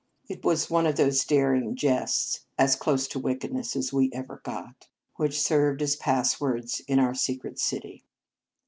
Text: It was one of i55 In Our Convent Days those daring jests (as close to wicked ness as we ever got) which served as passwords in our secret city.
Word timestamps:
It 0.27 0.43
was 0.43 0.67
one 0.67 0.87
of 0.87 0.95
i55 0.95 0.95
In 0.95 0.95
Our 0.95 0.95
Convent 0.95 0.97
Days 0.97 1.05
those 1.19 1.25
daring 1.27 1.75
jests 1.75 2.45
(as 2.57 2.75
close 2.75 3.07
to 3.09 3.19
wicked 3.19 3.53
ness 3.53 3.75
as 3.75 3.93
we 3.93 4.11
ever 4.11 4.41
got) 4.43 4.87
which 5.17 5.39
served 5.39 5.83
as 5.83 5.95
passwords 5.95 6.81
in 6.87 6.97
our 6.97 7.13
secret 7.13 7.59
city. 7.59 8.03